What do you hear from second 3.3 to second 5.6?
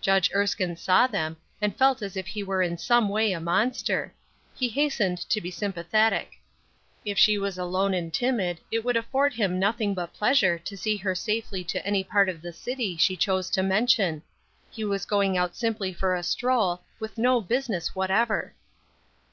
a monster. He hastened to be